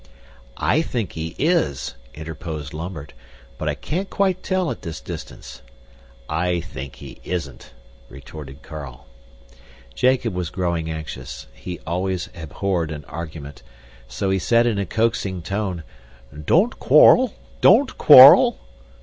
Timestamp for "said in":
14.39-14.79